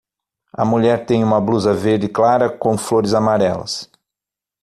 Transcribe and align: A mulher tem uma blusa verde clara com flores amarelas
A 0.51 0.65
mulher 0.65 1.05
tem 1.05 1.23
uma 1.23 1.39
blusa 1.39 1.75
verde 1.75 2.09
clara 2.09 2.49
com 2.49 2.75
flores 2.75 3.13
amarelas 3.13 3.87